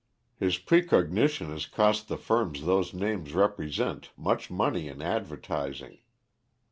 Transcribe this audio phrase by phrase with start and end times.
[0.35, 5.99] His precognition has cost the firms those names represent much money in advertising.